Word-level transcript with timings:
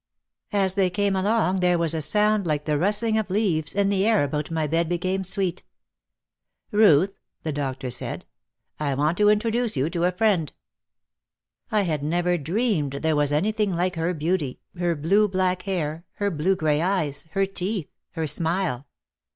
As 0.51 0.73
they 0.73 0.89
came 0.89 1.15
along 1.15 1.57
there 1.57 1.77
was 1.77 1.93
a 1.93 2.01
sound 2.01 2.47
like 2.47 2.65
the 2.65 2.79
rustling 2.79 3.19
of 3.19 3.29
leaves 3.29 3.75
and 3.75 3.91
the 3.93 4.03
air 4.07 4.23
about 4.23 4.49
my 4.49 4.65
bed 4.65 4.89
became 4.89 5.23
sweet. 5.23 5.63
"Ruth," 6.71 7.19
the 7.43 7.51
doctor 7.51 7.91
said, 7.91 8.25
"I 8.79 8.95
want 8.95 9.15
to 9.19 9.29
introduce 9.29 9.77
you 9.77 9.91
to 9.91 10.05
a 10.05 10.11
friend." 10.11 10.51
I 11.71 11.81
had 11.83 12.01
never 12.01 12.35
dreamed 12.39 12.93
there 12.93 13.15
was 13.15 13.31
anything 13.31 13.75
like 13.75 13.95
her 13.95 14.15
beauty, 14.15 14.59
her 14.75 14.95
blue 14.95 15.27
black 15.27 15.61
hair, 15.61 16.03
her 16.13 16.31
blue 16.31 16.55
grey 16.55 16.81
eyes, 16.81 17.27
her 17.33 17.45
teeth, 17.45 17.91
her 18.13 18.25
smile. 18.25 18.87